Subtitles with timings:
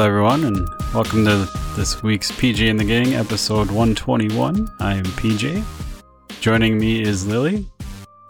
[0.00, 1.46] Hello, everyone, and welcome to
[1.76, 4.66] this week's PJ and the Gang, episode 121.
[4.80, 5.62] I am PJ.
[6.40, 7.66] Joining me is Lily,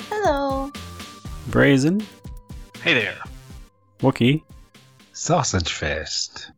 [0.09, 0.73] Hello.
[1.47, 2.05] Brazen,
[2.83, 3.17] Hey there.
[4.01, 4.43] Wookie,
[5.13, 6.51] Sausage Fest.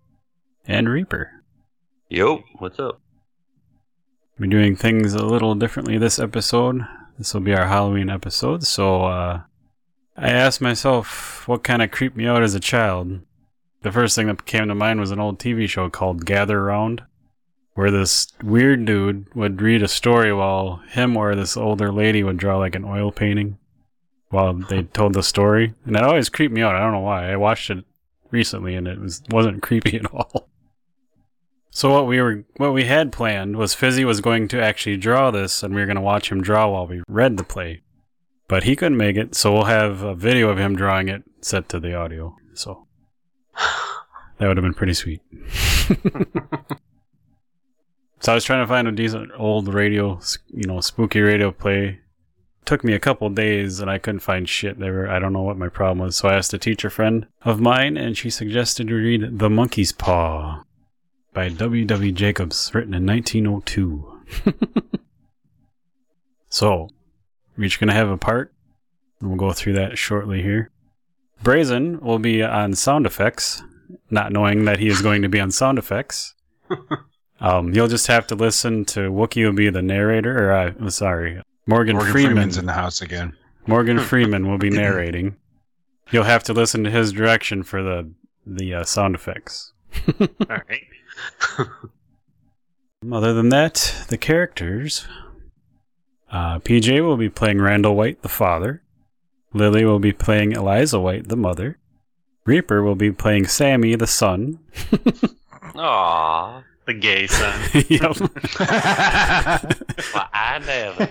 [0.67, 1.31] and Reaper.
[2.09, 2.99] Yo, what's up?
[4.39, 6.87] We're doing things a little differently this episode.
[7.19, 9.43] This will be our Halloween episode, so uh,
[10.17, 13.21] I asked myself what kind of creeped me out as a child.
[13.83, 17.03] The first thing that came to mind was an old TV show called Gather Round,
[17.75, 22.37] where this weird dude would read a story while him or this older lady would
[22.37, 23.59] draw like an oil painting
[24.29, 25.75] while they told the story.
[25.85, 26.77] And that always creeped me out.
[26.77, 27.33] I don't know why.
[27.33, 27.85] I watched it
[28.31, 30.49] recently and it was wasn't creepy at all.
[31.71, 35.33] So what we were what we had planned was Fizzy was going to actually draw
[35.33, 37.83] this and we were going to watch him draw while we read the play.
[38.47, 41.69] But he couldn't make it, so we'll have a video of him drawing it set
[41.71, 42.37] to the audio.
[42.55, 42.87] So
[44.43, 45.21] that would have been pretty sweet.
[48.19, 52.01] so I was trying to find a decent old radio, you know, spooky radio play.
[52.65, 54.81] Took me a couple days and I couldn't find shit.
[54.81, 56.17] There I don't know what my problem was.
[56.17, 59.93] So I asked a teacher friend of mine and she suggested we read The Monkey's
[59.93, 60.65] Paw
[61.33, 61.85] by W.
[61.85, 62.11] W.
[62.11, 64.23] Jacobs, written in 1902.
[66.49, 66.89] so,
[67.57, 68.53] we're each going to have a part,
[69.21, 70.73] and we'll go through that shortly here.
[71.45, 73.63] Brazen will be on sound effects,
[74.11, 76.35] not knowing that he is going to be on sound effects.
[77.41, 80.91] um, you'll just have to listen to Wookie will be the narrator, or uh, I'm
[80.91, 82.33] sorry, Morgan, Morgan Freeman.
[82.33, 83.37] Freeman's in the house again.
[83.67, 85.37] Morgan Freeman will be narrating.
[86.11, 88.13] You'll have to listen to his direction for the
[88.45, 89.73] the uh, sound effects.
[90.21, 90.87] All right.
[93.11, 95.07] Other than that, the characters.
[96.31, 98.83] Uh, PJ will be playing Randall White, the father.
[99.53, 101.79] Lily will be playing Eliza White, the mother.
[102.45, 104.59] Reaper will be playing Sammy, the son.
[105.77, 107.61] Aw, the gay son.
[107.89, 108.19] yep.
[110.15, 111.07] well, I never.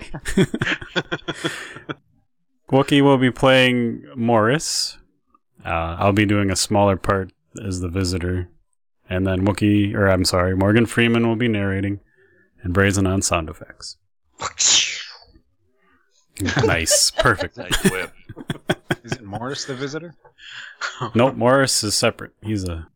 [2.70, 4.98] Wookie will be playing Morris.
[5.64, 7.32] Uh, I'll be doing a smaller part
[7.64, 8.48] as the visitor.
[9.08, 12.00] And then Wookie, or I'm sorry, Morgan Freeman will be narrating
[12.62, 13.96] and Brazen on sound effects.
[16.64, 17.10] nice.
[17.10, 17.56] Perfect.
[17.56, 18.12] Nice whip.
[19.32, 20.14] Is it Morris the visitor?
[21.14, 22.32] Nope, Morris is separate.
[22.42, 22.86] He's a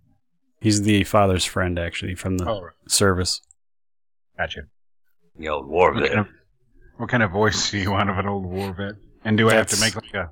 [0.61, 2.73] he's the father's friend actually from the Oh, right.
[2.89, 3.41] service.
[4.37, 4.63] gotcha.
[5.39, 6.19] The old war What kind, vet.
[6.19, 6.29] of,
[6.97, 8.95] what kind of voice do you want of an old war vet?
[9.25, 10.31] And do I have to make like a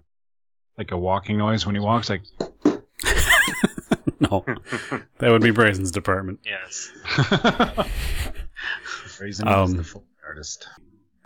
[0.78, 2.10] like a walking noise when he walks?
[2.10, 2.22] Like
[4.20, 4.44] no,
[5.19, 6.41] that would be Brazen's department.
[6.44, 6.91] Yes.
[9.20, 10.69] Raisin Um, is the Foley artist.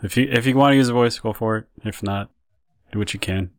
[0.03, 1.67] If you if you want to use a voice, go for it.
[1.84, 2.31] If not,
[2.93, 3.50] do what you can.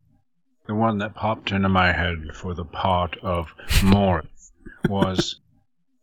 [0.70, 4.52] The one that popped into my head for the part of Morris
[4.88, 5.40] was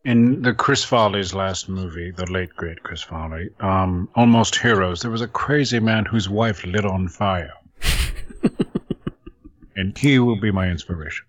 [0.03, 4.99] in the Chris Farley's last movie, the late great Chris Farley, um, Almost Heroes.
[5.01, 7.53] There was a crazy man whose wife lit on fire,
[9.77, 11.25] and he will be my inspiration.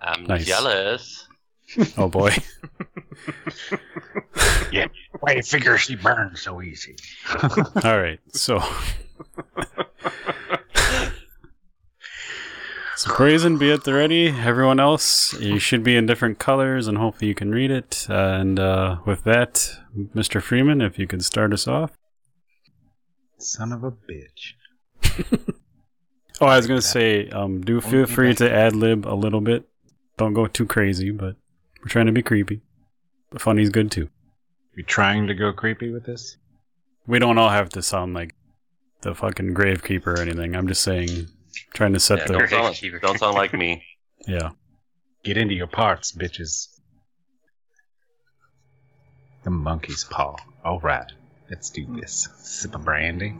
[0.00, 0.46] I'm Nice.
[0.46, 1.28] jealous.
[1.98, 2.34] Oh boy.
[4.72, 4.86] Yeah,
[5.20, 6.96] why do you figure she burns so easy?
[7.84, 8.20] All right.
[8.32, 8.62] So.
[12.98, 14.26] So Brazen, be at the ready.
[14.26, 18.04] Everyone else, you should be in different colors, and hopefully you can read it.
[18.10, 19.70] and uh, with that,
[20.16, 20.42] Mr.
[20.42, 21.92] Freeman, if you could start us off.
[23.38, 24.54] Son of a bitch.
[26.40, 29.68] Oh, I was gonna say, um, do feel free to ad lib a little bit.
[30.16, 31.34] Don't go too crazy, but
[31.80, 32.60] we're trying to be creepy.
[33.30, 34.08] But funny's good too.
[34.76, 36.36] You trying to go creepy with this?
[37.08, 38.36] We don't all have to sound like
[39.00, 40.54] the fucking gravekeeper or anything.
[40.54, 41.26] I'm just saying,
[41.72, 43.82] trying to set Yeah, the don't, sound, don't sound like me.
[44.26, 44.50] yeah.
[45.24, 46.68] Get into your parts, bitches.
[49.44, 50.36] The monkey's paw.
[50.64, 51.10] All right,
[51.50, 52.28] let's do this.
[52.38, 53.34] Sip of brandy.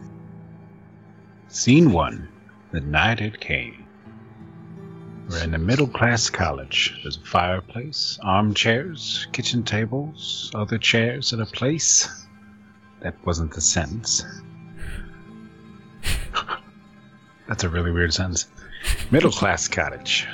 [1.48, 2.28] Scene one.
[2.72, 3.86] The night it came.
[5.28, 6.98] We're in a middle class college.
[7.02, 12.08] There's a fireplace, armchairs, kitchen tables, other chairs, and a place.
[13.00, 14.24] That wasn't the sentence.
[17.48, 18.46] That's a really weird sentence.
[19.10, 20.26] Middle class cottage.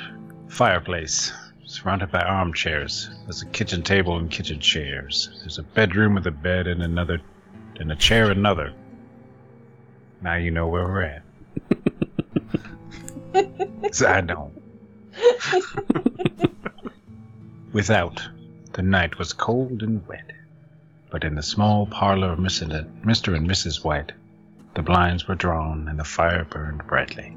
[0.49, 1.31] Fireplace.
[1.65, 3.09] Surrounded by armchairs.
[3.23, 5.29] There's a kitchen table and kitchen chairs.
[5.39, 7.19] There's a bedroom with a bed and another
[7.79, 8.71] and a chair another.
[10.21, 11.21] Now you know where we're at.
[13.81, 14.53] 'Cause I don't.
[17.73, 18.21] Without,
[18.73, 20.31] the night was cold and wet.
[21.09, 22.39] But in the small parlor of.
[22.39, 23.35] Mr.
[23.35, 23.83] and Mrs.
[23.83, 24.11] White,
[24.75, 27.35] the blinds were drawn and the fire burned brightly.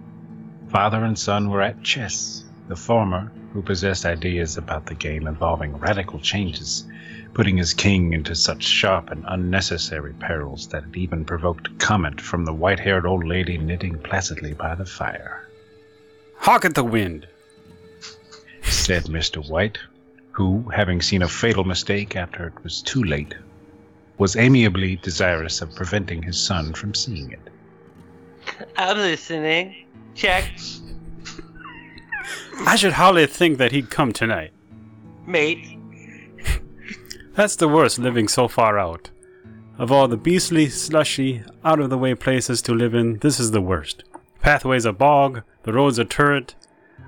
[0.69, 5.79] Father and son were at chess, the former, who possessed ideas about the game involving
[5.79, 6.85] radical changes,
[7.33, 12.45] putting his king into such sharp and unnecessary perils that it even provoked comment from
[12.45, 15.49] the white haired old lady knitting placidly by the fire.
[16.37, 17.27] Hark at the wind!
[18.63, 19.49] Said Mr.
[19.49, 19.79] White,
[20.33, 23.35] who, having seen a fatal mistake after it was too late,
[24.19, 27.41] was amiably desirous of preventing his son from seeing it.
[28.77, 29.87] I'm listening.
[30.15, 30.53] Check.
[32.67, 34.53] I should hardly think that he'd come tonight.
[35.27, 35.79] Mate.
[37.35, 39.11] That's the worst living so far out.
[39.79, 43.53] Of all the beastly, slushy, out of the way places to live in, this is
[43.53, 44.03] the worst.
[44.41, 46.57] Pathway's a bog, the road's a turret.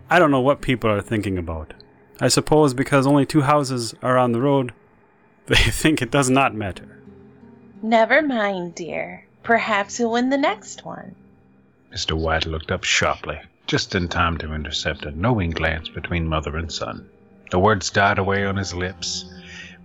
[0.09, 1.75] I don't know what people are thinking about.
[2.21, 4.73] I suppose because only two houses are on the road,
[5.47, 7.00] they think it does not matter.
[7.82, 9.25] Never mind, dear.
[9.43, 11.15] Perhaps you'll win the next one.
[11.93, 12.12] Mr.
[12.12, 16.71] White looked up sharply, just in time to intercept a knowing glance between mother and
[16.71, 17.09] son.
[17.50, 19.25] The words died away on his lips,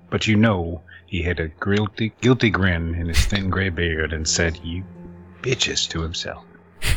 [0.09, 4.27] but you know he had a guilty, guilty grin in his thin gray beard and
[4.27, 4.83] said, You
[5.41, 6.43] bitches, to himself.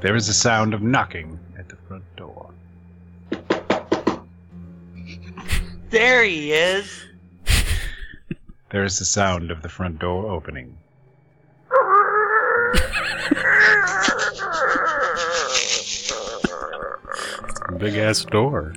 [0.00, 2.50] there is a sound of knocking at the front door.
[5.90, 7.04] There he is.
[8.74, 10.76] There is the sound of the front door opening.
[17.78, 18.74] Big ass door.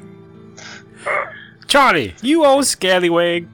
[1.66, 3.48] Charlie, you old scallywag.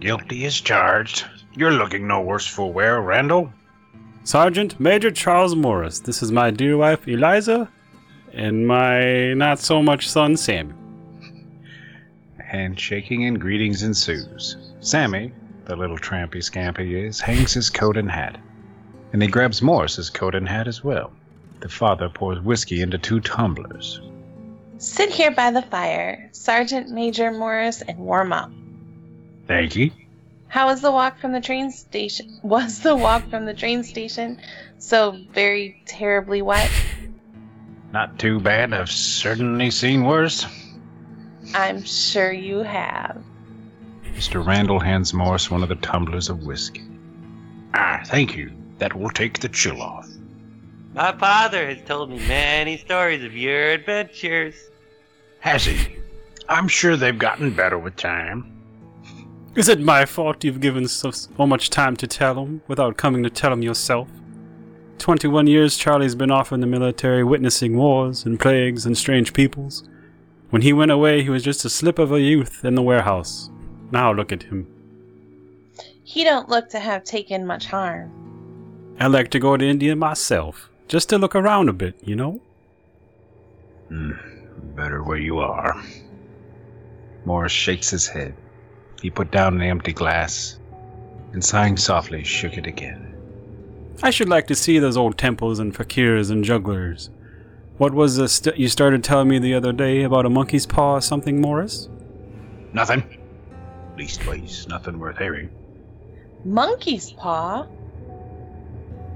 [0.00, 1.26] Guilty as charged.
[1.54, 3.52] You're looking no worse for wear, Randall.
[4.24, 6.00] Sergeant Major Charles Morris.
[6.00, 7.68] This is my dear wife Eliza
[8.32, 10.78] and my not so much son Samuel.
[12.38, 14.56] Handshaking and greetings ensues.
[14.80, 15.32] Sammy,
[15.66, 18.38] the little trampy scamp he is, hangs his coat and hat.
[19.12, 21.12] And he grabs Morris's coat and hat as well.
[21.60, 24.00] The father pours whiskey into two tumblers.
[24.78, 28.50] Sit here by the fire, Sergeant Major Morris, and warm up.
[29.46, 29.90] Thank you.
[30.48, 32.38] How was the walk from the train station?
[32.42, 34.40] Was the walk from the train station
[34.78, 36.70] so very terribly wet?
[37.92, 38.72] Not too bad.
[38.72, 40.46] I've certainly seen worse.
[41.54, 43.22] I'm sure you have.
[44.16, 44.44] Mr.
[44.44, 46.82] Randall hands Morris one of the tumblers of whiskey.
[47.74, 48.50] Ah, thank you.
[48.78, 50.08] That will take the chill off.
[50.94, 54.54] My father has told me many stories of your adventures.
[55.40, 55.98] Has he?
[56.48, 58.52] I'm sure they've gotten better with time.
[59.54, 63.22] Is it my fault you've given so, so much time to tell him without coming
[63.22, 64.08] to tell him yourself?
[64.96, 69.34] Twenty one years Charlie's been off in the military witnessing wars and plagues and strange
[69.34, 69.86] peoples.
[70.48, 73.50] When he went away, he was just a slip of a youth in the warehouse.
[73.90, 74.66] Now look at him.
[76.04, 78.12] He don't look to have taken much harm.
[78.98, 82.40] I'd like to go to India myself, just to look around a bit, you know?
[83.88, 84.12] Hmm,
[84.74, 85.82] better where you are.
[87.24, 88.34] Morris shakes his head.
[89.02, 90.58] He put down an empty glass
[91.32, 93.14] and, sighing softly, shook it again.
[94.02, 97.10] I should like to see those old temples and fakirs and jugglers.
[97.78, 100.94] What was the st- you started telling me the other day about a monkey's paw
[100.94, 101.88] or something, Morris?
[102.72, 103.25] Nothing.
[103.96, 105.50] Leastways, nothing worth hearing.
[106.44, 107.66] Monkey's paw?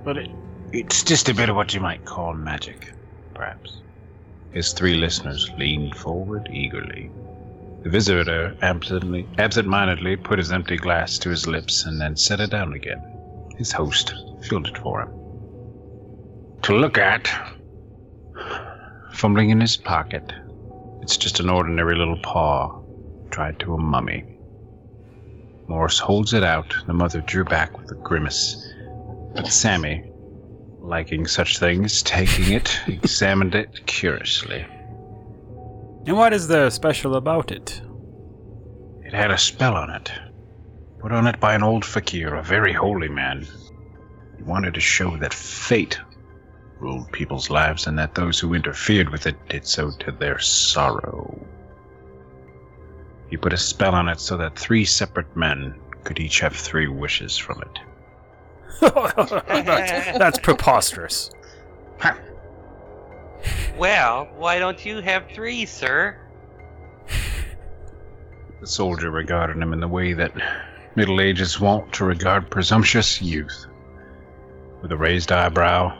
[0.04, 0.30] But it,
[0.72, 2.92] it's just a bit of what you might call magic,
[3.34, 3.80] perhaps.
[4.52, 7.10] His three listeners leaned forward eagerly.
[7.82, 12.50] The visitor absently, absent-mindedly put his empty glass to his lips and then set it
[12.50, 13.02] down again.
[13.56, 15.08] His host filled it for him.
[16.62, 17.30] To look at,
[19.12, 20.32] fumbling in his pocket,
[21.02, 22.82] it's just an ordinary little paw,
[23.30, 24.29] tied to a mummy.
[25.70, 26.74] Morris holds it out.
[26.88, 28.74] The mother drew back with a grimace.
[29.36, 30.02] But Sammy,
[30.80, 34.66] liking such things, taking it, examined it curiously.
[36.06, 37.80] And what is there special about it?
[39.04, 40.10] It had a spell on it,
[40.98, 43.46] put on it by an old fakir, a very holy man.
[44.36, 46.00] He wanted to show that fate
[46.80, 51.46] ruled people's lives and that those who interfered with it did so to their sorrow.
[53.30, 56.88] He put a spell on it so that three separate men could each have three
[56.88, 57.78] wishes from it.
[58.80, 59.30] that's,
[60.18, 61.30] that's preposterous.
[63.78, 66.18] Well, why don't you have three, sir?
[68.60, 70.32] The soldier regarded him in the way that
[70.96, 73.66] Middle Ages wont to regard presumptuous youth,
[74.82, 75.96] with a raised eyebrow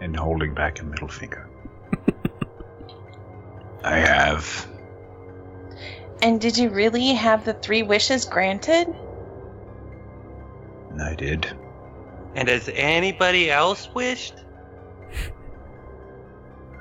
[0.00, 1.48] and holding back a middle finger.
[3.84, 4.68] I have.
[6.24, 8.88] And did you really have the three wishes granted?
[10.98, 11.54] I did.
[12.34, 14.32] And has anybody else wished?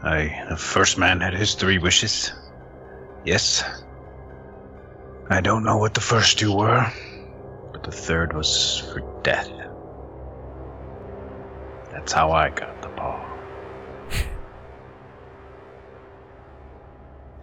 [0.02, 2.32] I, the first man had his three wishes.
[3.26, 3.66] Yes.
[5.30, 6.90] I don't know what the first two were,
[7.74, 9.52] but the third was for death.
[11.92, 13.34] That's how I got the paw.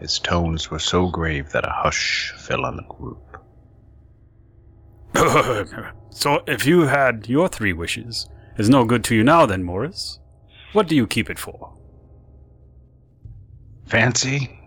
[0.00, 3.18] His tones were so grave that a hush fell on the group.
[6.10, 8.26] so, if you had your three wishes,
[8.56, 10.18] it's no good to you now, then, Morris.
[10.72, 11.74] What do you keep it for?
[13.86, 14.58] Fancy,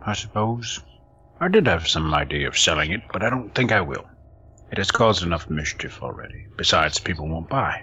[0.00, 0.80] I suppose.
[1.38, 4.08] I did have some idea of selling it, but I don't think I will.
[4.70, 6.46] It has caused enough mischief already.
[6.56, 7.82] Besides, people won't buy.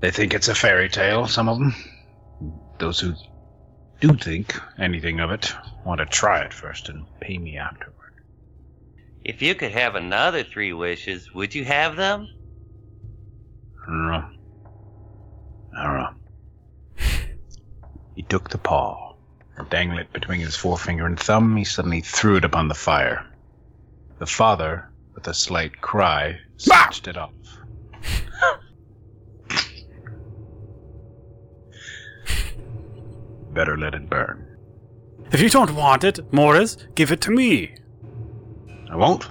[0.00, 1.74] They think it's a fairy tale, some of them.
[2.78, 3.12] Those who
[4.00, 5.52] do think anything of it
[5.86, 7.94] want to try it first and pay me afterward.
[9.24, 12.28] If you could have another three wishes, would you have them?
[13.82, 14.24] I don't know.
[15.78, 16.14] I don't know.
[18.16, 19.14] He took the paw,
[19.58, 23.26] and dangling it between his forefinger and thumb, he suddenly threw it upon the fire.
[24.18, 27.34] The father, with a slight cry, snatched it off.
[33.52, 34.55] Better let it burn.
[35.36, 37.74] If you don't want it, Morris, give it to me.
[38.90, 39.28] I won't.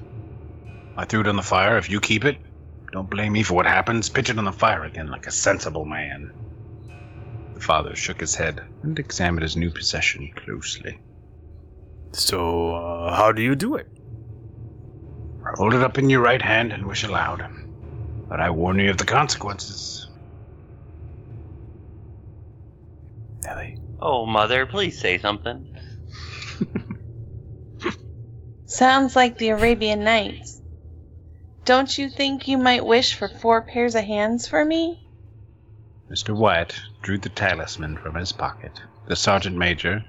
[0.96, 1.80] I threw it on the fire.
[1.80, 2.38] If you keep it,
[2.92, 4.08] don't blame me for what happens.
[4.08, 6.32] Pitch it on the fire again like a sensible man.
[7.56, 11.00] The father shook his head and examined his new possession closely.
[12.12, 13.88] So, uh, how do you do it?
[15.56, 17.50] Hold it up in your right hand and wish aloud.
[18.30, 20.08] But I warn you of the consequences.
[23.48, 23.80] Ellie.
[24.00, 25.75] Oh, mother, please say something.
[28.76, 30.62] Sounds like the Arabian Nights.
[31.64, 35.08] Don't you think you might wish for four pairs of hands for me?
[36.12, 36.36] Mr.
[36.36, 38.82] White drew the talisman from his pocket.
[39.08, 40.04] The sergeant major,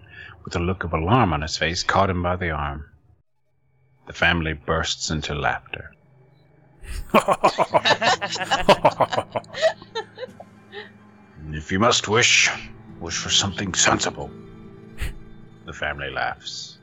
[0.44, 2.86] with a look of alarm on his face, caught him by the arm.
[4.08, 5.92] The family bursts into laughter.
[11.52, 12.50] If you must wish,
[12.98, 14.28] wish for something sensible.
[15.66, 16.75] The family laughs.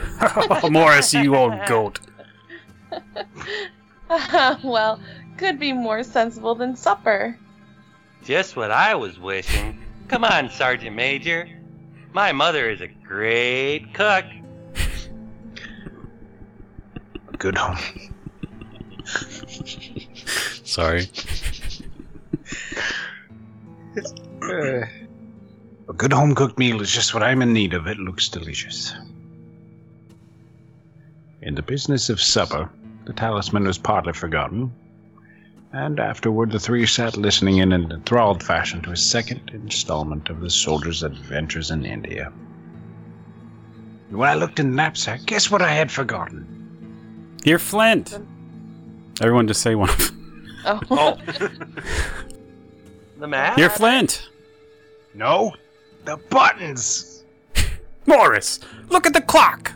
[0.70, 2.00] Morris, you old goat.
[4.62, 5.00] well,
[5.36, 7.38] could be more sensible than supper.
[8.24, 9.78] Just what I was wishing.
[10.08, 11.48] Come on, Sergeant Major.
[12.12, 14.24] My mother is a great cook.
[17.28, 17.78] A good home.
[20.64, 21.08] Sorry.
[24.42, 24.86] Uh,
[25.88, 27.86] a good home cooked meal is just what I'm in need of.
[27.86, 28.94] It looks delicious.
[31.42, 32.70] In the business of supper,
[33.04, 34.72] the talisman was partly forgotten,
[35.72, 40.40] and afterward the three sat listening in an enthralled fashion to a second installment of
[40.40, 42.32] the soldier's adventures in India.
[44.10, 47.38] When I looked in the knapsack, guess what I had forgotten?
[47.42, 48.20] Here, Flint.
[49.20, 50.18] Everyone just say one of them.
[50.64, 50.80] Oh.
[50.90, 51.18] Oh.
[53.18, 53.58] the map?
[53.58, 54.28] Here, Flint.
[55.12, 55.54] No,
[56.04, 57.24] the buttons!
[58.06, 59.72] Morris, look at the clock.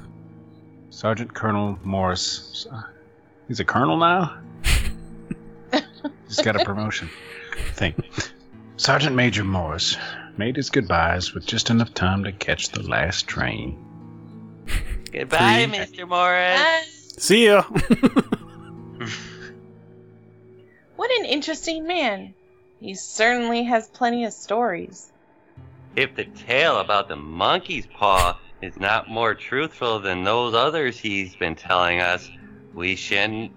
[0.96, 2.66] Sergeant Colonel Morris.
[3.48, 4.38] He's a colonel now?
[6.26, 7.10] He's got a promotion.
[7.74, 7.96] Think.
[8.78, 9.98] Sergeant Major Morris
[10.38, 13.76] made his goodbyes with just enough time to catch the last train.
[15.12, 15.76] Goodbye, Three.
[15.78, 16.08] Mr.
[16.08, 16.62] Morris.
[16.62, 16.80] Ah,
[17.18, 17.62] See ya.
[20.96, 22.32] what an interesting man.
[22.80, 25.12] He certainly has plenty of stories.
[25.94, 31.36] If the tale about the monkey's paw is not more truthful than those others he's
[31.36, 32.30] been telling us,
[32.74, 33.52] we shouldn't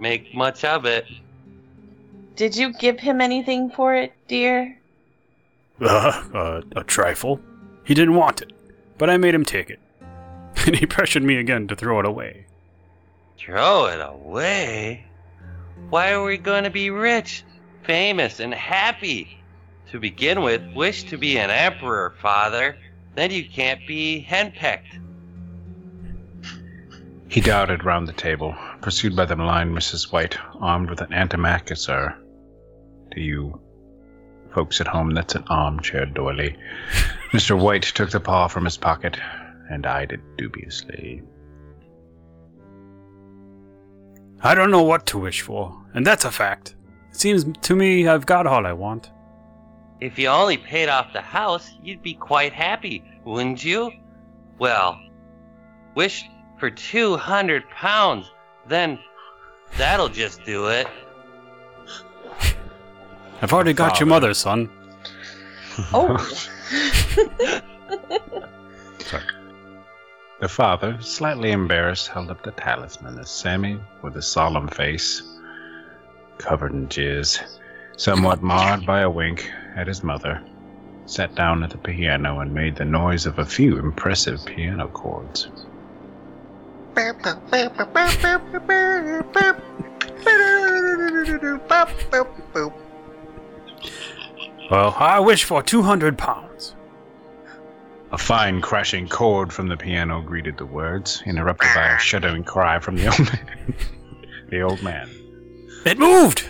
[0.00, 1.06] make much of it.
[2.34, 4.76] Did you give him anything for it, dear?
[5.80, 7.40] uh, uh, a trifle.
[7.84, 8.52] He didn't want it,
[8.96, 9.78] but I made him take it.
[10.66, 12.46] And he pressured me again to throw it away.
[13.36, 15.04] Throw it away?
[15.90, 17.44] Why are we going to be rich,
[17.82, 19.38] famous, and happy?
[19.90, 22.78] To begin with, wish to be an emperor, father.
[23.14, 25.00] Then you can't be henpecked.
[27.28, 30.12] He darted round the table, pursued by the blind Mrs.
[30.12, 32.16] White, armed with an antimacassar.
[33.12, 33.60] To you
[34.52, 36.56] folks at home, that's an armchair doily.
[37.32, 37.60] Mr.
[37.60, 39.16] White took the paw from his pocket
[39.68, 41.22] and eyed it dubiously.
[44.40, 46.76] I don't know what to wish for, and that's a fact.
[47.10, 49.10] It seems to me I've got all I want.
[50.00, 53.92] If you only paid off the house, you'd be quite happy, wouldn't you?
[54.58, 55.00] Well,
[55.94, 56.24] wish
[56.58, 58.30] for 200 pounds,
[58.66, 58.98] then
[59.76, 60.88] that'll just do it.
[63.40, 64.70] I've already got your mother, son.
[65.92, 66.16] Oh.
[68.98, 69.24] Sorry.
[70.40, 75.22] The father, slightly embarrassed, held up the talisman as Sammy, with a solemn face,
[76.38, 77.58] covered in jizz,
[77.96, 80.42] somewhat marred by a wink at his mother,
[81.06, 85.48] sat down at the piano and made the noise of a few impressive piano chords.
[94.70, 96.74] Well, I wish for 200 pounds.
[98.12, 102.78] A fine crashing chord from the piano greeted the words, interrupted by a shuddering cry
[102.78, 103.74] from the old man.
[104.50, 105.10] the old man.
[105.84, 106.48] It moved!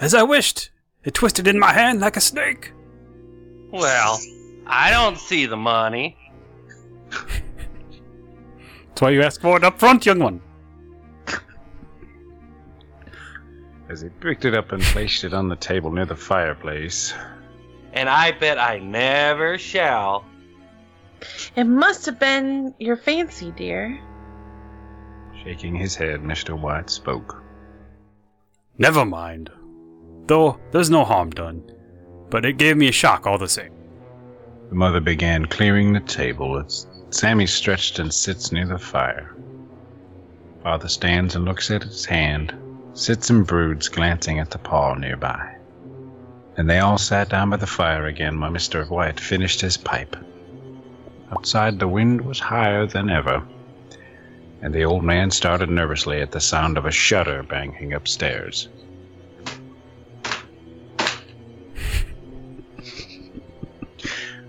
[0.00, 0.70] As I wished.
[1.04, 2.72] It twisted in my hand like a snake.
[3.70, 4.20] Well,
[4.66, 6.16] I don't see the money.
[7.10, 10.40] That's why you asked for it up front, young one.
[13.88, 17.12] As he picked it up and placed it on the table near the fireplace,
[17.92, 20.24] And I bet I never shall.
[21.56, 24.00] It must have been your fancy, dear.
[25.44, 26.58] shaking his head, Mr.
[26.58, 27.42] White spoke.
[28.78, 29.50] Never mind.
[30.26, 31.62] Though, there's no harm done.
[32.30, 33.72] But it gave me a shock all the same.
[34.68, 39.34] The mother began clearing the table as Sammy stretched and sits near the fire.
[40.62, 42.54] Father stands and looks at his hand,
[42.94, 45.56] sits and broods, glancing at the paw nearby.
[46.56, 48.88] And they all sat down by the fire again while Mr.
[48.88, 50.16] White finished his pipe.
[51.32, 53.42] Outside, the wind was higher than ever,
[54.62, 58.68] and the old man started nervously at the sound of a shutter banging upstairs.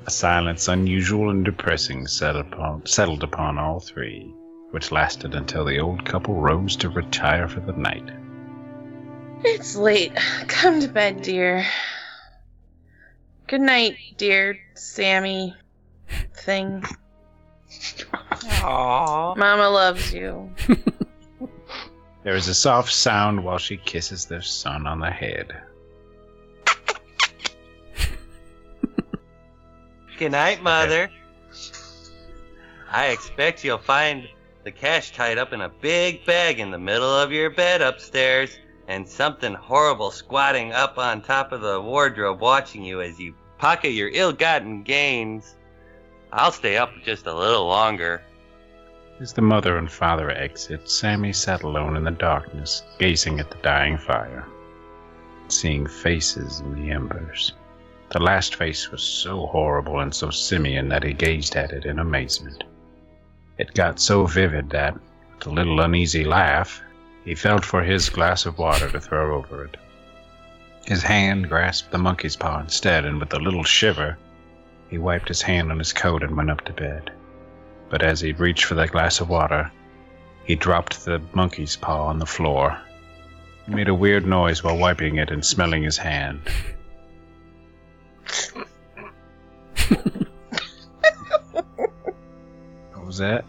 [0.05, 4.33] A silence unusual and depressing settled upon, settled upon all three,
[4.71, 8.09] which lasted until the old couple rose to retire for the night.
[9.45, 10.13] It's late.
[10.47, 11.65] Come to bed, dear.
[13.47, 15.55] Good night, dear Sammy.
[16.33, 16.83] Thing.
[17.69, 19.37] Aww.
[19.37, 20.49] Mama loves you.
[22.23, 25.53] There is a soft sound while she kisses their son on the head.
[30.23, 31.09] Good night, Mother.
[32.89, 34.29] I expect you'll find
[34.63, 38.57] the cash tied up in a big bag in the middle of your bed upstairs,
[38.87, 43.89] and something horrible squatting up on top of the wardrobe watching you as you pocket
[43.89, 45.57] your ill gotten gains.
[46.31, 48.21] I'll stay up just a little longer.
[49.19, 53.57] As the mother and father exit, Sammy sat alone in the darkness, gazing at the
[53.57, 54.47] dying fire,
[55.49, 57.51] seeing faces in the embers.
[58.13, 61.97] The last face was so horrible and so simian that he gazed at it in
[61.97, 62.63] amazement.
[63.57, 66.79] It got so vivid that, with a little uneasy laugh,
[67.25, 69.77] he felt for his glass of water to throw over it.
[70.85, 74.15] His hand grasped the monkey's paw instead, and with a little shiver,
[74.89, 77.09] he wiped his hand on his coat and went up to bed.
[77.89, 79.71] But as he reached for the glass of water,
[80.45, 82.77] he dropped the monkey's paw on the floor.
[83.65, 86.41] He made a weird noise while wiping it and smelling his hand.
[92.93, 93.45] What was that?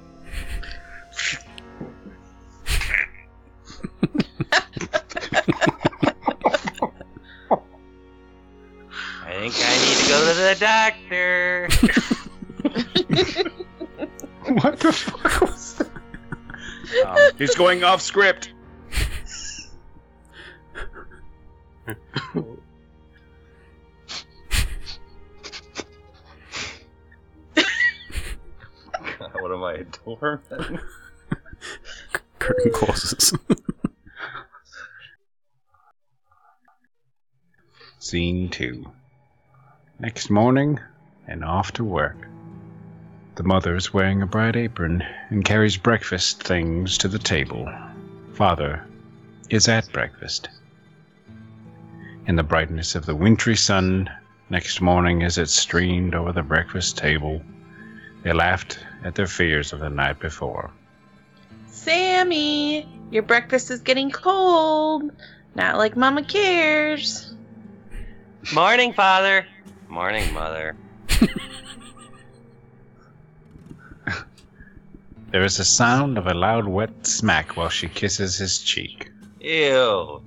[9.27, 11.69] I think I need to go to the doctor.
[14.55, 15.91] What the fuck was that?
[17.07, 18.54] Um, he's going off script.
[30.07, 30.81] Am I, a doorman?
[32.39, 33.33] Curtain closes.
[37.99, 38.85] Scene 2.
[39.99, 40.79] Next morning,
[41.27, 42.17] and off to work.
[43.37, 47.69] The mother is wearing a bright apron and carries breakfast things to the table.
[48.35, 48.85] Father
[49.51, 50.49] is at breakfast.
[52.27, 54.09] In the brightness of the wintry sun,
[54.51, 57.43] next morning as it streamed over the breakfast table,
[58.23, 60.71] they laughed at their fears of the night before.
[61.67, 65.13] Sammy, your breakfast is getting cold.
[65.55, 67.35] Not like Mama cares.
[68.53, 69.47] Morning, Father.
[69.89, 70.77] Morning, Mother.
[75.35, 79.11] There is a sound of a loud wet smack while she kisses his cheek.
[79.41, 80.23] Ew.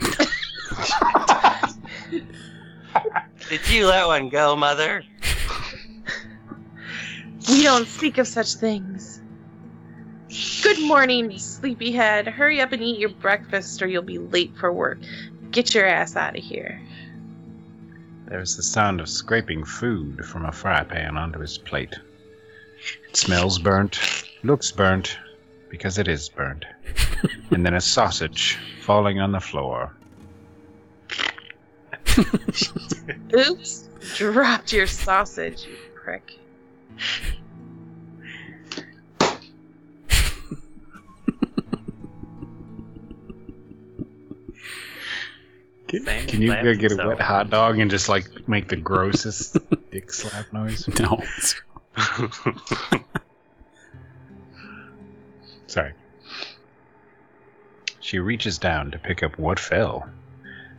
[3.50, 5.04] Did you let one go, Mother?
[7.48, 9.22] We don't speak of such things.
[10.62, 12.26] Good morning, sleepyhead.
[12.26, 14.98] Hurry up and eat your breakfast or you'll be late for work.
[15.50, 16.78] Get your ass out of here.
[18.26, 21.94] there's the sound of scraping food from a fry pan onto his plate.
[23.08, 23.98] It smells burnt,
[24.42, 25.16] looks burnt,
[25.70, 26.66] because it is burnt.
[27.50, 29.94] and then a sausage falling on the floor.
[33.34, 33.88] Oops.
[34.16, 36.38] Dropped your sausage, you prick.
[45.88, 49.56] Can, can you go get a wet hot dog and just like make the grossest
[49.90, 50.86] dick slap noise?
[51.00, 51.22] No.
[55.66, 55.94] Sorry.
[58.00, 60.08] She reaches down to pick up what fell.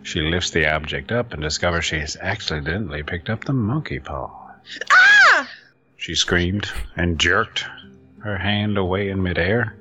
[0.03, 4.31] She lifts the object up and discovers she has accidentally picked up the monkey paw.
[4.91, 5.49] Ah!
[5.97, 7.65] She screamed and jerked
[8.19, 9.75] her hand away in midair.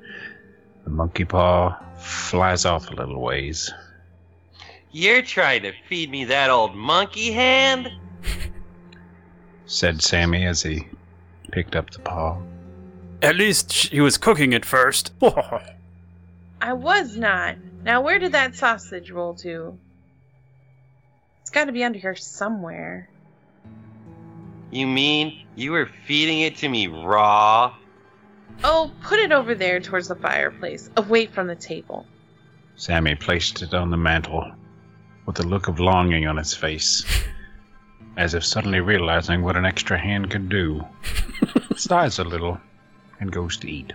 [0.83, 3.71] The monkey paw flies off a little ways.
[4.91, 7.91] You're trying to feed me that old monkey hand?
[9.65, 10.87] Said Sammy as he
[11.51, 12.41] picked up the paw.
[13.21, 15.13] At least she was cooking it first.
[16.61, 17.57] I was not.
[17.83, 19.77] Now, where did that sausage roll to?
[21.41, 23.09] It's got to be under here somewhere.
[24.71, 27.75] You mean you were feeding it to me raw?
[28.63, 32.07] Oh, put it over there towards the fireplace, away from the table.
[32.75, 34.51] Sammy placed it on the mantel
[35.29, 37.05] with a look of longing on his face,
[38.17, 40.83] as if suddenly realizing what an extra hand could do.
[41.75, 42.59] Sighs a little
[43.19, 43.93] and goes to eat.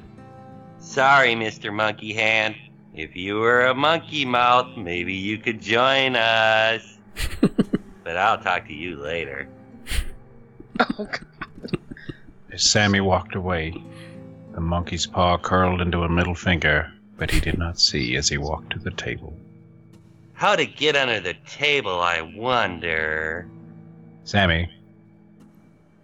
[0.78, 1.74] Sorry, Mr.
[1.74, 2.54] Monkey Hand.
[2.94, 6.98] If you were a monkey mouth, maybe you could join us.
[8.04, 9.48] but I'll talk to you later.
[10.78, 11.78] Oh, God.
[12.52, 13.74] As Sammy walked away,
[14.52, 18.38] the monkey's paw curled into a middle finger, but he did not see as he
[18.38, 19.36] walked to the table.
[20.44, 23.48] How to get under the table, I wonder.
[24.24, 24.68] Sammy,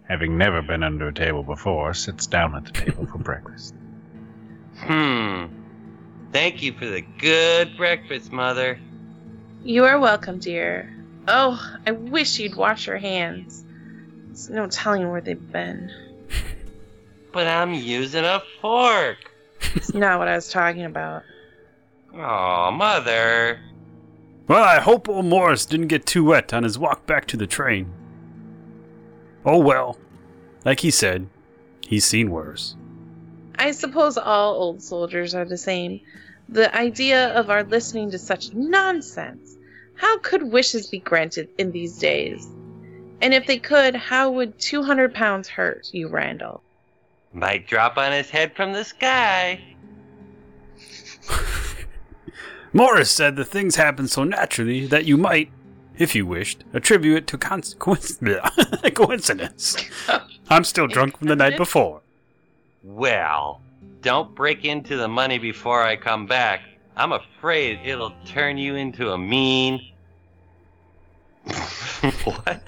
[0.09, 3.75] having never been under a table before, sits down at the table for breakfast.
[4.77, 5.45] Hmm.
[6.31, 8.79] Thank you for the good breakfast, Mother.
[9.63, 10.91] You are welcome, dear.
[11.27, 13.63] Oh, I wish you'd wash your hands.
[14.25, 15.91] There's no telling where they've been.
[17.31, 19.17] But I'm using a fork.
[19.75, 21.21] It's not what I was talking about.
[22.15, 23.59] Oh, Mother.
[24.51, 27.47] Well, I hope old Morris didn't get too wet on his walk back to the
[27.47, 27.89] train.
[29.45, 29.97] Oh well.
[30.65, 31.29] Like he said,
[31.87, 32.75] he's seen worse.
[33.57, 36.01] I suppose all old soldiers are the same.
[36.49, 39.55] The idea of our listening to such nonsense.
[39.95, 42.45] How could wishes be granted in these days?
[43.21, 46.61] And if they could, how would 200 pounds hurt you, Randall?
[47.31, 49.61] Might drop on his head from the sky.
[52.73, 55.51] Morris said the things happen so naturally that you might,
[55.97, 59.75] if you wished, attribute it to con- coinc- coincidence.
[60.49, 62.01] I'm still drunk from the night before.
[62.83, 63.61] Well,
[64.01, 66.61] don't break into the money before I come back.
[66.95, 69.91] I'm afraid it'll turn you into a mean.
[72.23, 72.61] what?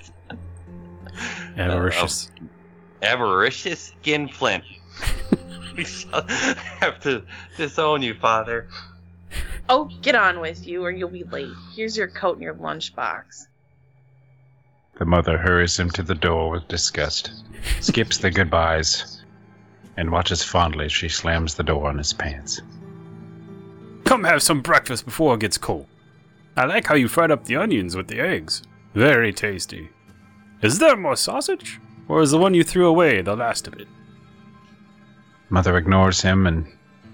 [1.57, 2.29] Avaricious.
[2.39, 4.63] Uh, avaricious skinflint.
[5.77, 7.23] we shall have to
[7.57, 8.67] disown you, Father.
[9.69, 11.53] Oh, get on with you, or you'll be late.
[11.75, 13.47] Here's your coat and your lunchbox.
[14.99, 17.31] The mother hurries him to the door with disgust,
[17.79, 19.23] skips the goodbyes,
[19.97, 22.61] and watches fondly as she slams the door on his pants.
[24.03, 25.87] Come have some breakfast before it gets cold.
[26.55, 28.61] I like how you fried up the onions with the eggs.
[28.93, 29.89] Very tasty.
[30.61, 31.79] Is there more sausage?
[32.07, 33.87] Or is the one you threw away the last of it?
[35.49, 36.67] Mother ignores him and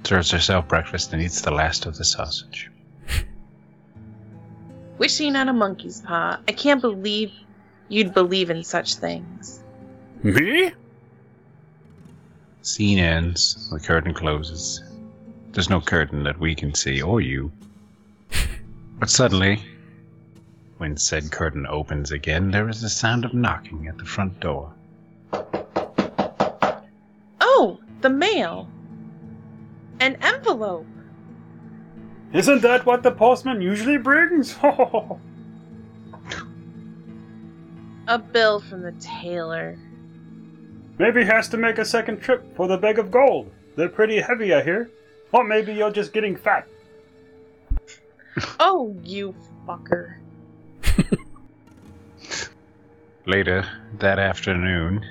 [0.03, 2.71] serves herself breakfast and eats the last of the sausage.
[4.97, 6.39] Wishing on a monkey's paw.
[6.47, 7.31] I can't believe
[7.89, 9.61] you'd believe in such things.
[10.23, 10.71] Me?
[12.61, 14.83] Scene ends, the curtain closes.
[15.53, 17.51] There's no curtain that we can see, or you.
[18.99, 19.63] But suddenly,
[20.77, 24.73] when said curtain opens again, there is a sound of knocking at the front door.
[27.41, 28.67] Oh, the mail.
[29.99, 30.85] An envelope.
[32.33, 34.55] Isn't that what the postman usually brings?
[38.07, 39.77] A bill from the tailor.
[40.97, 43.51] maybe he has to make a second trip for the bag of gold.
[43.75, 44.89] They're pretty heavy, I hear.
[45.31, 46.67] Or maybe you're just getting fat.
[48.59, 49.35] Oh, you
[49.67, 50.15] fucker.
[53.25, 53.63] Later
[53.99, 55.05] that afternoon,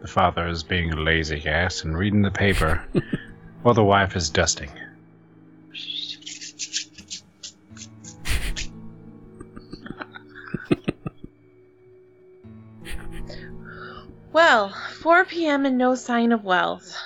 [0.00, 2.82] the father is being a lazy ass and reading the paper
[3.62, 4.70] while the wife is dusting.
[14.32, 15.66] Well, 4 p.m.
[15.66, 16.96] and no sign of wealth.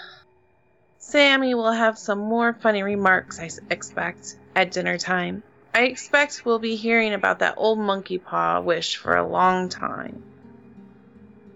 [0.98, 5.42] Sammy will have some more funny remarks, I expect, at dinner time.
[5.74, 10.22] I expect we'll be hearing about that old monkey paw wish for a long time.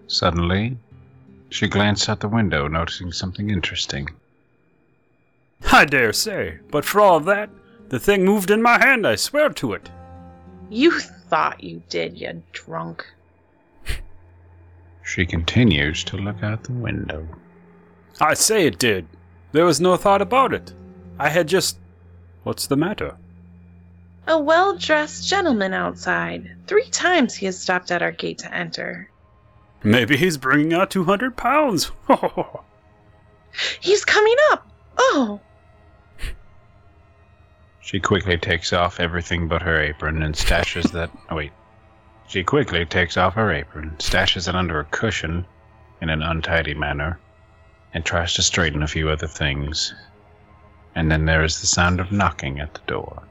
[0.07, 0.77] Suddenly,
[1.49, 4.09] she glanced out the window, noticing something interesting.
[5.71, 7.49] I dare say, but for all of that,
[7.89, 9.89] the thing moved in my hand, I swear to it.
[10.69, 13.05] You thought you did, you drunk.
[15.03, 17.27] She continues to look out the window.
[18.19, 19.07] I say it did.
[19.53, 20.73] There was no thought about it.
[21.17, 21.77] I had just.
[22.43, 23.15] What's the matter?
[24.27, 26.51] A well dressed gentleman outside.
[26.67, 29.09] Three times he has stopped at our gate to enter.
[29.83, 31.91] Maybe he's bringing out 200 pounds.
[33.79, 34.67] He's coming up!
[34.97, 35.39] Oh!
[37.87, 41.09] She quickly takes off everything but her apron and stashes that.
[41.29, 41.53] Oh, wait.
[42.27, 45.45] She quickly takes off her apron, stashes it under a cushion
[46.01, 47.17] in an untidy manner,
[47.93, 49.93] and tries to straighten a few other things.
[50.95, 53.23] And then there is the sound of knocking at the door.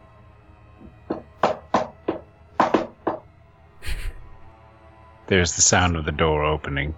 [5.26, 6.94] There's the sound of the door opening.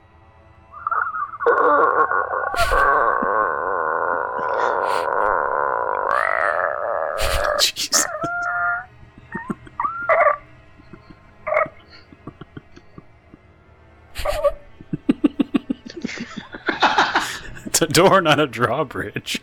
[17.81, 19.41] It's a door, not a drawbridge.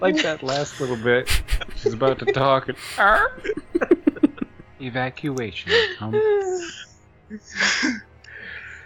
[0.00, 1.30] Like that last little bit.
[1.76, 2.76] She's about to talk and.
[4.80, 5.70] Evacuation.
[5.96, 6.20] Com-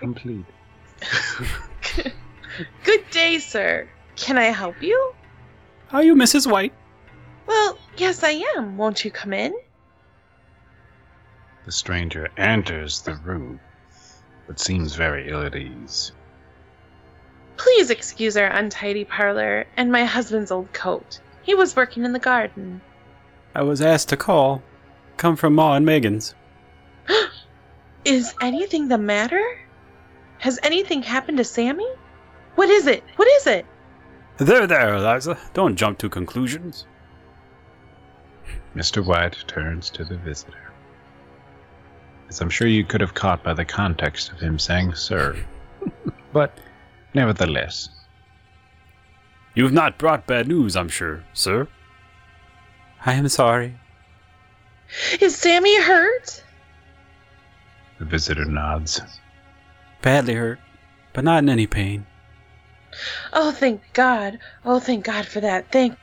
[0.01, 0.45] complete.
[2.85, 3.89] Good day, sir.
[4.17, 5.15] Can I help you?
[5.93, 6.51] Are you Mrs.
[6.51, 6.75] White?
[7.47, 8.77] Well, yes, I am.
[8.77, 9.55] Won't you come in?
[11.65, 13.59] The stranger enters the room,
[14.47, 16.13] but seems very ill at ease.
[17.57, 21.21] Please excuse our untidy parlor and my husband's old coat.
[21.43, 22.81] He was working in the garden.
[23.55, 24.63] I was asked to call.
[25.17, 26.35] Come from Maw and Meggins.
[28.05, 29.43] Is anything the matter?
[30.39, 31.89] Has anything happened to Sammy?
[32.57, 33.03] What is it?
[33.17, 33.67] What is it?
[34.37, 35.39] There, there, Eliza.
[35.55, 36.87] Don't jump to conclusions.
[38.75, 39.05] Mr.
[39.05, 40.66] White turns to the visitor.
[42.29, 45.37] As I'm sure you could have caught by the context of him saying sir.
[46.33, 46.59] but
[47.15, 47.89] nevertheless,
[49.57, 51.67] You've not brought bad news, I'm sure, sir.
[53.07, 53.79] I am sorry.
[55.19, 56.45] Is Sammy hurt?
[57.99, 59.01] the visitor nods.
[60.03, 60.61] Badly hurt,
[61.15, 62.05] but not in any pain.
[63.33, 64.39] Oh, thank God.
[64.63, 65.73] Oh, thank God for that.
[65.73, 65.97] Thank.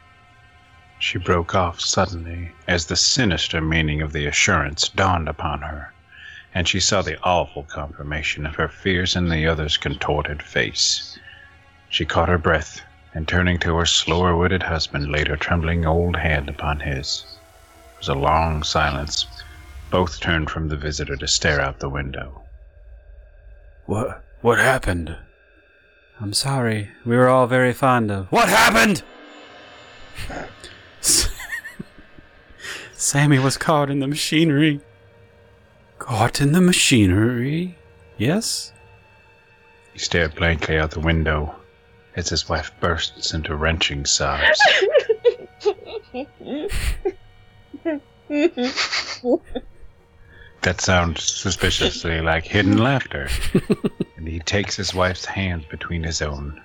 [0.98, 5.93] She broke off suddenly as the sinister meaning of the assurance dawned upon her,
[6.54, 11.18] and she saw the awful confirmation of her fears in the other's contorted face.
[11.90, 12.82] She caught her breath,
[13.14, 17.26] and turning to her slower witted husband, laid her trembling old hand upon his.
[17.26, 19.26] There was a long silence.
[19.90, 22.42] Both turned from the visitor to stare out the window.
[23.86, 24.24] What?
[24.42, 25.16] What happened?
[26.20, 26.90] I'm sorry.
[27.06, 28.32] We were all very fond of.
[28.32, 29.04] What happened?
[32.94, 34.82] Sammy was caught in the machinery.
[36.04, 37.78] Caught in the machinery?
[38.18, 38.74] Yes?
[39.94, 41.56] He stared blankly out the window
[42.18, 44.60] as his wife bursts into wrenching sobs.
[50.62, 53.28] That sounds suspiciously like hidden laughter.
[54.18, 56.62] and he takes his wife's hands between his own.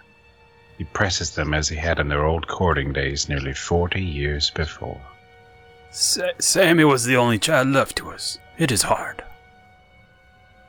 [0.77, 5.01] He presses them as he had in their old courting days nearly forty years before.
[5.90, 8.38] Sa- Sammy was the only child left to us.
[8.59, 9.24] It is hard.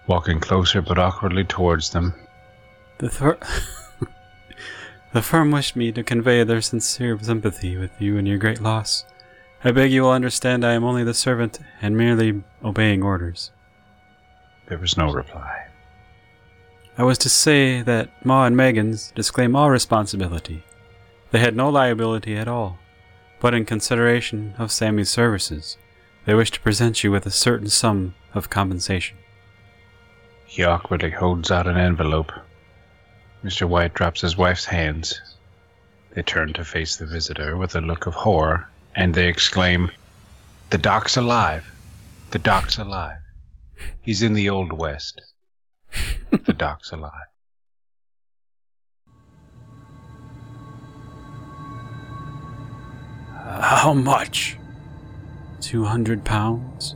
[0.10, 2.16] Walking closer but awkwardly towards them,
[2.98, 3.38] The, thir-
[5.14, 9.06] the firm wished me to convey their sincere sympathy with you in your great loss.
[9.64, 13.52] I beg you will understand I am only the servant and merely obeying orders.
[14.68, 15.68] there was no reply.
[16.98, 20.64] I was to say that Maw and Meggins disclaim all responsibility.
[21.32, 22.80] They had no liability at all,
[23.40, 25.78] but in consideration of Sammy's services,
[26.26, 29.18] they wish to present you with a certain sum of compensation.
[30.50, 32.32] He awkwardly holds out an envelope.
[33.44, 33.70] Mr.
[33.70, 35.22] White drops his wife's hands.
[36.16, 39.92] They turn to face the visitor with a look of horror, and they exclaim,
[40.72, 41.72] The doc's alive!
[42.32, 43.20] The doc's alive!
[44.02, 45.22] He's in the Old West.
[46.32, 47.30] The doc's alive.
[53.38, 54.58] How much?
[55.62, 56.96] Two hundred pounds?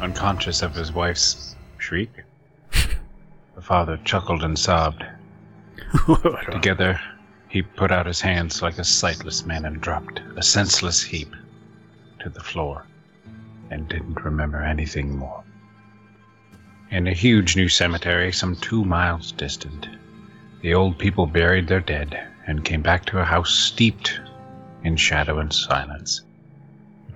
[0.00, 2.10] Unconscious of his wife's shriek.
[3.54, 5.04] The father chuckled and sobbed.
[6.50, 7.00] Together,
[7.48, 11.34] he put out his hands like a sightless man and dropped, a senseless heap,
[12.20, 12.86] to the floor,
[13.70, 15.42] and didn't remember anything more.
[16.90, 19.88] In a huge new cemetery some two miles distant,
[20.62, 24.20] the old people buried their dead and came back to a house steeped
[24.82, 26.22] in shadow and silence.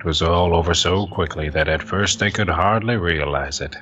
[0.05, 3.75] Was all over so quickly that at first they could hardly realize it,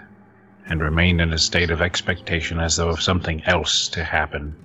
[0.66, 4.56] and remained in a state of expectation as though of something else to happen.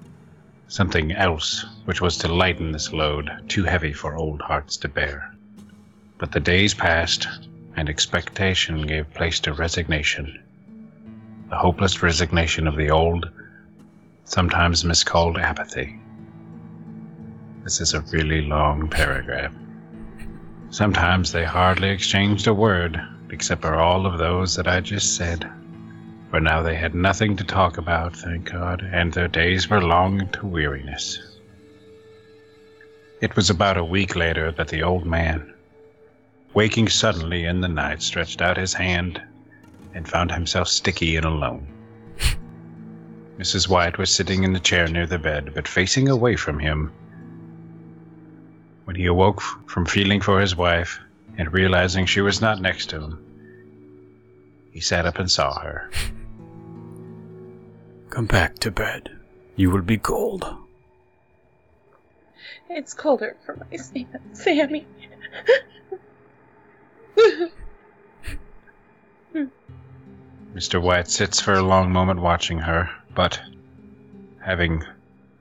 [0.68, 5.34] Something else which was to lighten this load, too heavy for old hearts to bear.
[6.16, 7.26] But the days passed,
[7.76, 10.38] and expectation gave place to resignation.
[11.50, 13.28] The hopeless resignation of the old,
[14.24, 15.98] sometimes miscalled apathy.
[17.64, 19.52] This is a really long paragraph.
[20.70, 23.00] Sometimes they hardly exchanged a word,
[23.30, 25.50] except for all of those that I just said.
[26.30, 30.28] For now they had nothing to talk about, thank God, and their days were long
[30.28, 31.18] to weariness.
[33.22, 35.54] It was about a week later that the old man,
[36.52, 39.22] waking suddenly in the night, stretched out his hand
[39.94, 41.66] and found himself sticky and alone.
[43.38, 43.68] Mrs.
[43.68, 46.92] White was sitting in the chair near the bed, but facing away from him.
[48.88, 50.98] When he awoke from feeling for his wife
[51.36, 53.22] and realizing she was not next to him,
[54.72, 55.90] he sat up and saw her.
[58.08, 59.10] Come back to bed.
[59.56, 60.46] You will be cold.
[62.70, 64.86] It's colder for my Sam- Sammy.
[70.54, 70.80] Mr.
[70.80, 73.38] White sits for a long moment watching her, but,
[74.40, 74.82] having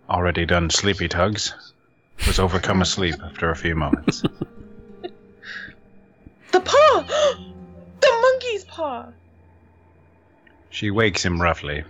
[0.10, 1.66] already done sleepy tugs,
[2.25, 4.21] was overcome asleep after a few moments.
[6.51, 7.06] the paw!
[8.01, 9.08] the monkey's paw!
[10.69, 11.84] She wakes him roughly.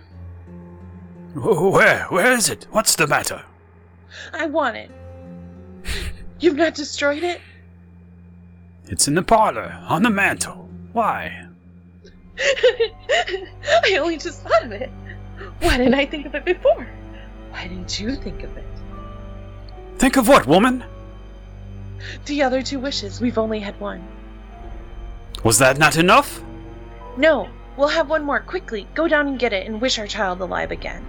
[1.34, 2.04] Where?
[2.06, 2.66] Where is it?
[2.70, 3.42] What's the matter?
[4.32, 4.90] I want it.
[6.40, 7.40] You've not destroyed it?
[8.86, 10.68] It's in the parlor, on the mantel.
[10.92, 11.46] Why?
[12.38, 14.90] I only just thought of it.
[15.60, 16.88] Why didn't I think of it before?
[17.50, 18.64] Why didn't you think of it?
[19.98, 20.84] Think of what, woman?
[22.26, 23.20] The other two wishes.
[23.20, 24.06] We've only had one.
[25.44, 26.42] Was that not enough?
[27.16, 28.40] No, we'll have one more.
[28.40, 31.04] Quickly, go down and get it and wish our child alive again.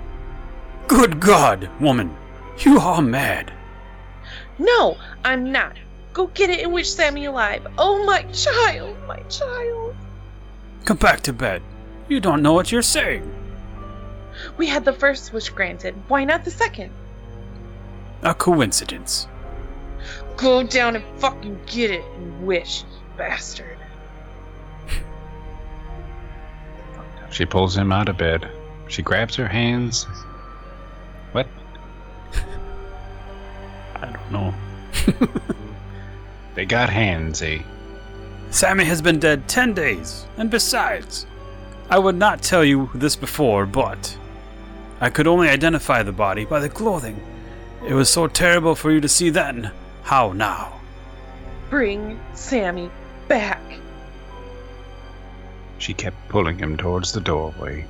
[0.87, 2.15] Good God, woman.
[2.59, 3.53] You are mad.
[4.57, 5.77] No, I'm not.
[6.13, 7.65] Go get it and wish Sammy alive.
[7.77, 9.95] Oh, my child, my child.
[10.85, 11.61] Come back to bed.
[12.07, 13.31] You don't know what you're saying.
[14.57, 15.95] We had the first wish granted.
[16.07, 16.91] Why not the second?
[18.23, 19.27] A coincidence.
[20.37, 23.77] Go down and fucking get it and wish, you bastard.
[27.31, 28.49] She pulls him out of bed.
[28.87, 30.05] She grabs her hands.
[31.31, 31.47] What?
[33.95, 34.53] I don't know.
[36.59, 37.59] They got hands, eh?
[38.49, 41.25] Sammy has been dead ten days, and besides,
[41.89, 44.17] I would not tell you this before, but
[44.99, 47.17] I could only identify the body by the clothing.
[47.89, 49.71] It was so terrible for you to see then.
[50.03, 50.79] How now?
[51.71, 52.91] Bring Sammy
[53.27, 53.63] back.
[55.79, 57.87] She kept pulling him towards the doorway.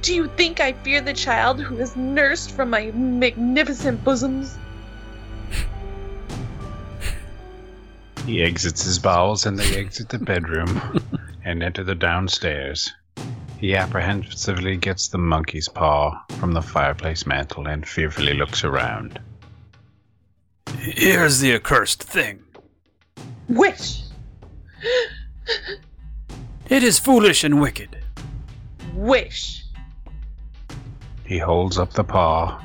[0.00, 4.58] Do you think I fear the child who is nursed from my magnificent bosoms?
[8.26, 11.00] He exits his bowels and they exit the bedroom
[11.44, 12.92] and enter the downstairs.
[13.62, 19.20] He apprehensively gets the monkey's paw from the fireplace mantel and fearfully looks around.
[20.80, 22.42] Here's the accursed thing.
[23.48, 24.00] Wish!
[26.68, 27.98] It is foolish and wicked.
[28.94, 29.64] Wish!
[31.24, 32.60] He holds up the paw.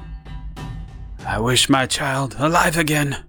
[1.27, 3.23] I wish my child alive again.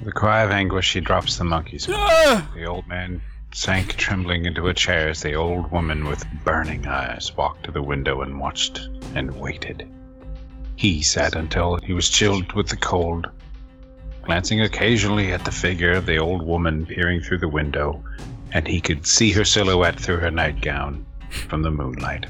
[0.00, 1.94] With a cry of anguish, he drops the monkey's paw.
[1.94, 2.50] Ah!
[2.56, 3.22] The old man
[3.56, 7.82] sank trembling into a chair as the old woman with burning eyes walked to the
[7.82, 9.88] window and watched and waited.
[10.76, 13.30] He sat until he was chilled with the cold,
[14.22, 18.04] glancing occasionally at the figure of the old woman peering through the window,
[18.52, 22.26] and he could see her silhouette through her nightgown from the moonlight.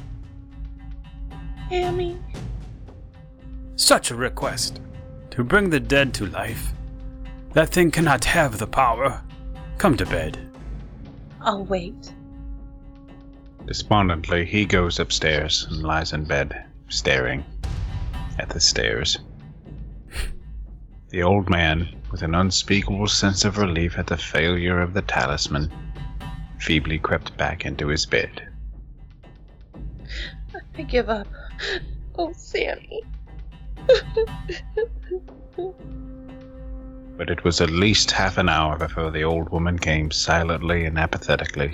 [1.72, 2.20] Amy.
[3.74, 4.80] Such a request.
[5.30, 6.72] To bring the dead to life.
[7.52, 9.24] That thing cannot have the power.
[9.76, 10.45] Come to bed.
[11.46, 12.12] I'll wait.
[13.66, 17.44] Despondently, he goes upstairs and lies in bed, staring
[18.40, 19.20] at the stairs.
[21.10, 25.72] The old man, with an unspeakable sense of relief at the failure of the talisman,
[26.58, 28.48] feebly crept back into his bed.
[30.76, 31.28] I give up.
[32.16, 33.04] Oh, Sammy.
[37.16, 40.98] But it was at least half an hour before the old woman came silently and
[40.98, 41.72] apathetically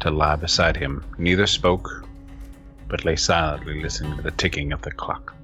[0.00, 1.04] to lie beside him.
[1.18, 2.04] Neither spoke,
[2.88, 5.34] but lay silently listening to the ticking of the clock.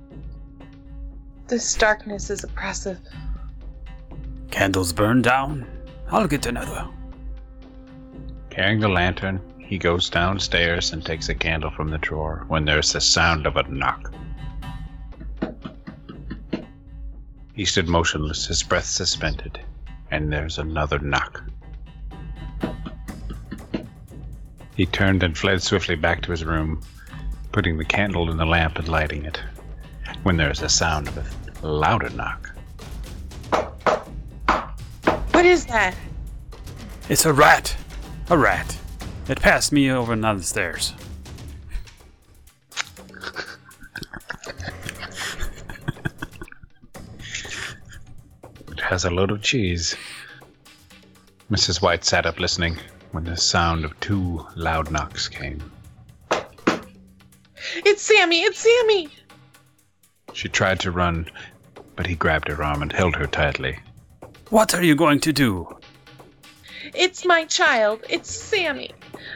[1.48, 2.98] This darkness is oppressive.
[4.50, 5.66] Candles burned down.
[6.10, 6.86] I'll get another.
[8.50, 12.92] Carrying the lantern, he goes downstairs and takes a candle from the drawer when there's
[12.92, 14.12] the sound of a knock.
[17.54, 19.60] He stood motionless, his breath suspended,
[20.10, 21.42] and there's another knock.
[24.74, 26.80] He turned and fled swiftly back to his room,
[27.52, 29.42] putting the candle in the lamp and lighting it,
[30.22, 31.18] when there's a sound of
[31.62, 32.50] a louder knock.
[35.32, 35.94] What is that?
[37.10, 37.76] It's a rat.
[38.30, 38.78] A rat.
[39.28, 40.94] It passed me over down the stairs.
[48.92, 49.96] Has a load of cheese.
[51.50, 51.80] Mrs.
[51.80, 52.76] White sat up listening
[53.12, 55.62] when the sound of two loud knocks came.
[57.74, 58.42] It's Sammy!
[58.42, 59.08] It's Sammy!
[60.34, 61.26] She tried to run,
[61.96, 63.78] but he grabbed her arm and held her tightly.
[64.50, 65.74] What are you going to do?
[66.94, 68.04] It's my child.
[68.10, 68.90] It's Sammy.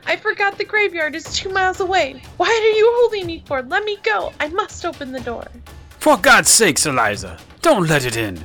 [0.04, 2.22] I forgot the graveyard is two miles away.
[2.36, 3.62] Why are you holding me for?
[3.62, 4.34] Let me go.
[4.38, 5.46] I must open the door.
[5.98, 8.44] For God's sakes, Eliza, don't let it in.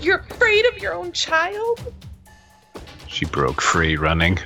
[0.00, 1.92] You're afraid of your own child?
[3.06, 4.38] She broke free, running,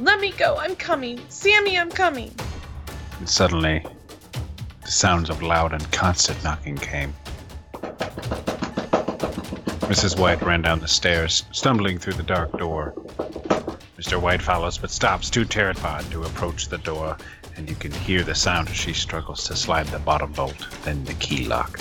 [0.00, 0.56] Let me go.
[0.58, 1.20] I'm coming.
[1.28, 2.34] Sammy, I'm coming.
[3.18, 3.84] and suddenly,
[4.82, 7.14] the sounds of loud and constant knocking came.
[9.84, 10.18] Mrs.
[10.18, 12.92] White ran down the stairs, stumbling through the dark door.
[13.98, 14.20] Mr.
[14.20, 17.16] White follows, but stops, too terrified to approach the door,
[17.56, 21.04] and you can hear the sound as she struggles to slide the bottom bolt, then
[21.04, 21.78] the key lock.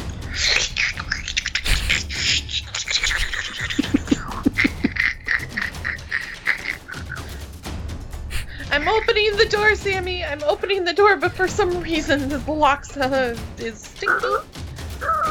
[8.84, 10.26] I'm opening the door, Sammy.
[10.26, 14.28] I'm opening the door, but for some reason the lock uh, is stinky.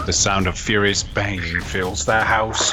[0.07, 2.73] The sound of furious banging fills the house.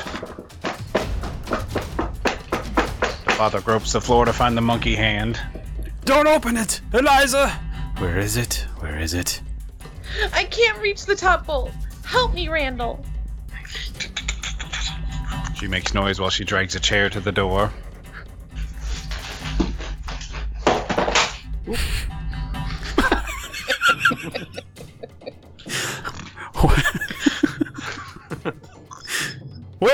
[3.25, 5.38] The father gropes the floor to find the monkey hand.
[6.05, 7.49] Don't open it, Eliza!
[7.97, 8.65] Where is it?
[8.80, 9.41] Where is it?
[10.32, 11.73] I can't reach the top bolt.
[12.05, 13.03] Help me, Randall.
[15.55, 17.69] She makes noise while she drags a chair to the door.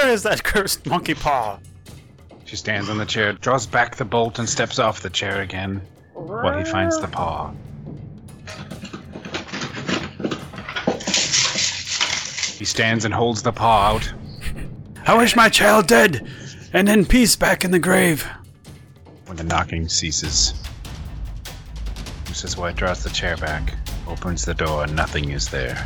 [0.05, 1.57] Where is that cursed monkey paw?
[2.43, 5.81] She stands on the chair, draws back the bolt, and steps off the chair again
[6.13, 7.51] while he finds the paw.
[12.59, 14.13] He stands and holds the paw out.
[15.07, 16.29] I wish my child dead,
[16.71, 18.29] and in peace back in the grave.
[19.25, 20.53] When the knocking ceases,
[22.25, 22.57] Mrs.
[22.57, 23.73] White draws the chair back,
[24.07, 25.83] opens the door, and nothing is there.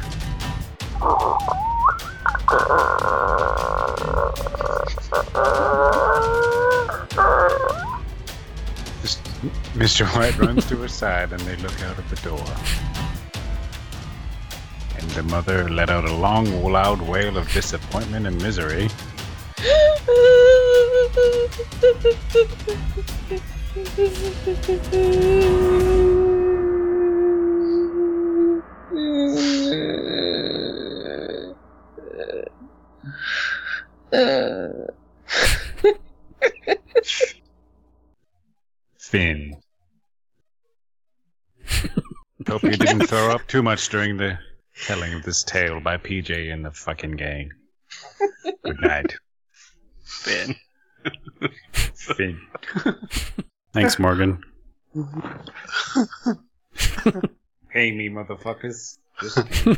[9.80, 10.08] Mr.
[10.16, 12.44] White runs to her side and they look out of the door.
[14.98, 18.90] And the mother let out a long, loud wail of disappointment and misery.
[43.10, 44.38] throw up too much during the
[44.86, 47.50] telling of this tale by PJ and the fucking gang.
[48.64, 49.16] Good night.
[50.04, 50.56] Finn.
[51.74, 52.40] Finn.
[53.74, 54.40] Thanks, Morgan.
[57.72, 58.98] Pay me, motherfuckers.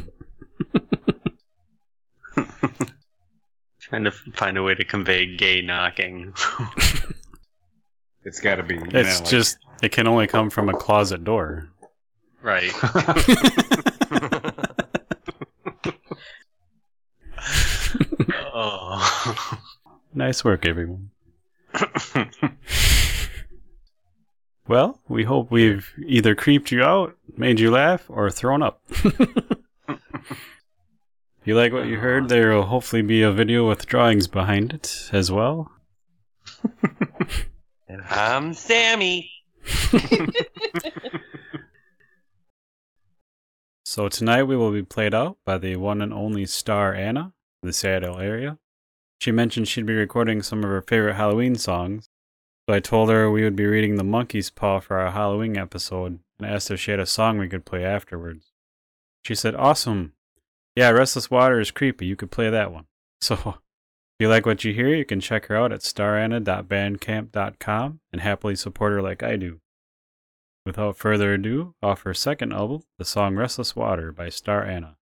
[3.80, 6.34] Trying to find a way to convey gay knocking.
[8.24, 8.76] It's gotta be.
[8.76, 11.70] You It's know, like- just, it can only come from a closet door.
[12.42, 12.72] Right.
[18.54, 19.58] oh.
[20.14, 21.12] Nice work, everyone.
[24.72, 28.82] Well, we hope we've either creeped you out, made you laugh, or thrown up.
[28.90, 29.20] if
[31.44, 35.10] you like what you heard, there will hopefully be a video with drawings behind it
[35.12, 35.70] as well.
[37.90, 39.30] And I'm Sammy.
[43.92, 47.74] So tonight we will be played out by the one and only Star Anna, the
[47.74, 48.58] Seattle area.
[49.20, 52.08] She mentioned she'd be recording some of her favorite Halloween songs,
[52.66, 56.20] so I told her we would be reading The Monkey's Paw for our Halloween episode
[56.40, 58.54] and asked if she had a song we could play afterwards.
[59.26, 60.14] She said, Awesome!
[60.74, 62.06] Yeah, Restless Water is creepy.
[62.06, 62.86] You could play that one.
[63.20, 63.58] So, if
[64.22, 68.94] you like what you hear, you can check her out at staranna.bandcamp.com and happily support
[68.94, 69.60] her like I do.
[70.72, 74.96] Without further ado, off her second album, the song Restless Water by Star Anna.